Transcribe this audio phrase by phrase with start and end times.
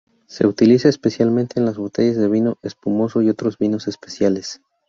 [0.25, 4.59] Se utiliza especialmente en las botellas de vino espumoso y otros vinos especiales.